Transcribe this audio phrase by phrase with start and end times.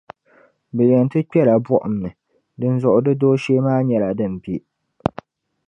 [0.75, 2.09] Bɛ yɛn ti kpɛla buɣum ni,
[2.59, 4.53] dinzuɣu di dooshee maa nyɛla din be.